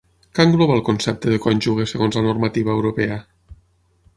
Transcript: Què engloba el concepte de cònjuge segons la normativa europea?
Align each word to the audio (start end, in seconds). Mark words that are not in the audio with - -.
Què 0.37 0.45
engloba 0.47 0.73
el 0.77 0.81
concepte 0.87 1.33
de 1.33 1.37
cònjuge 1.43 1.85
segons 1.91 2.17
la 2.21 2.25
normativa 2.29 2.75
europea? 2.77 3.19